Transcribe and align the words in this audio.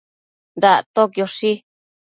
Dactoquioshi 0.61 1.51